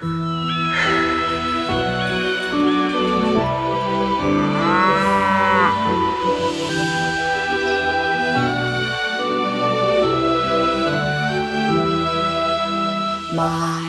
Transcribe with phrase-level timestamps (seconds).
[0.00, 0.10] 卖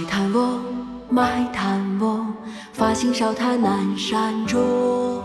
[0.10, 0.62] 炭翁，
[1.10, 2.34] 卖炭翁，
[2.74, 5.24] 发现烧炭南山中。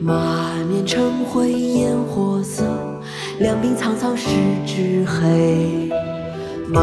[0.00, 2.64] 满面尘灰烟火色，
[3.38, 4.30] 两鬓苍苍十
[4.66, 5.90] 指黑。
[6.68, 6.80] 卖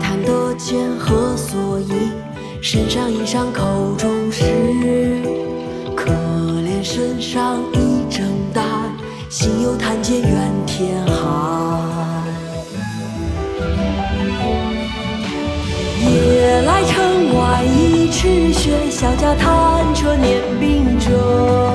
[0.00, 2.10] 炭的钱何所依？
[2.68, 4.42] 身上衣裳口中食。
[5.94, 8.64] 可怜身上衣正单，
[9.28, 10.30] 心忧炭贱愿
[10.66, 12.24] 天寒。
[16.00, 21.72] 夜来城外一尺雪，小家探车碾冰辙。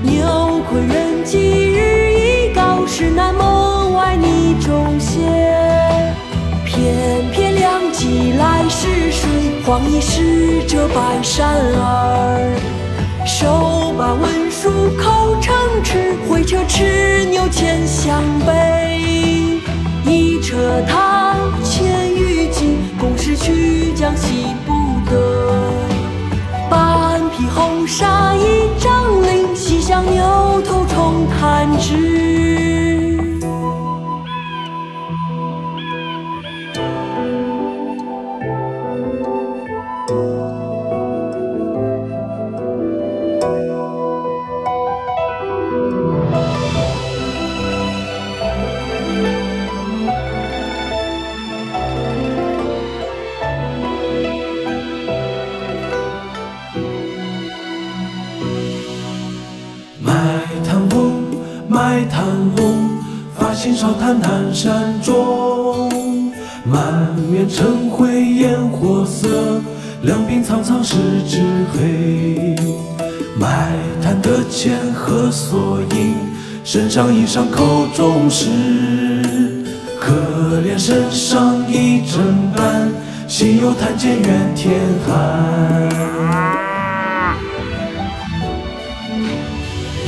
[0.00, 2.14] 牛困人饥日
[2.48, 5.20] 已高，市南门外泥中歇。
[6.64, 9.12] 翩翩两骑来时
[9.70, 12.56] 水，黄衣使者拜山儿。
[13.24, 14.68] 手把文书
[14.98, 15.54] 口称
[15.84, 19.60] 敕，挥车驰牛牵向北。
[20.04, 24.72] 一车炭千余斤，共是曲江西不
[25.08, 25.62] 得。
[26.68, 32.29] 半匹红纱一张绫，西厢牛头重弹指。
[40.10, 40.16] 卖
[60.64, 61.22] 炭翁，
[61.68, 62.98] 卖炭翁，
[63.36, 65.88] 发现烧炭南山中。
[66.64, 69.60] 满面尘灰烟火色，
[70.02, 70.96] 两鬓苍苍十
[71.28, 72.56] 指黑。
[73.38, 76.14] 卖炭的钱何所营？
[76.64, 78.48] 身上衣裳口中食。
[80.00, 80.12] 可
[80.62, 82.88] 怜身上一正单，
[83.28, 85.88] 心有炭贱愿天寒。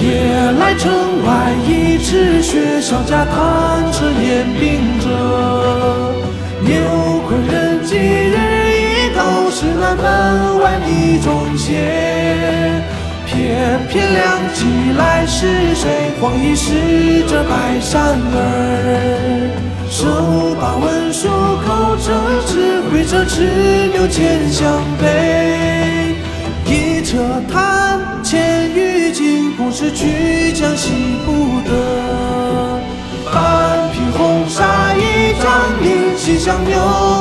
[0.00, 0.91] 夜来城
[1.25, 4.72] 外一尺雪，小家探车碾冰
[10.72, 12.83] 门外泥中歇。
[13.27, 13.31] 翩
[13.88, 15.91] 翩两骑来时水，
[16.21, 19.50] 黄衣使者拜山儿。
[19.91, 20.06] 手
[20.61, 21.28] 把文书
[21.65, 22.15] 口称
[22.47, 26.15] 敕，会车驰牛牵向北。
[26.65, 31.71] 一车炭千余斤，共是曲江西不得。
[33.32, 35.50] 半匹红纱一张
[35.82, 37.12] 绫，西厢牛。